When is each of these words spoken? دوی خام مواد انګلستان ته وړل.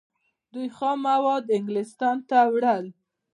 دوی 0.53 0.67
خام 0.77 0.97
مواد 1.09 1.45
انګلستان 1.57 2.17
ته 2.29 2.37
وړل. 2.53 2.85